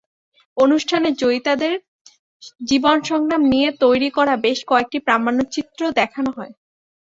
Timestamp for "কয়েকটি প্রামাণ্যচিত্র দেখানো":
4.67-6.29